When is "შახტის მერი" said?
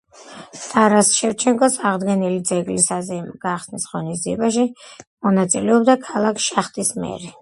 6.49-7.27